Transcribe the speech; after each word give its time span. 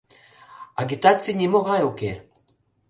Агитаций 0.81 1.37
нимогай 1.41 1.81
уке! 1.91 2.11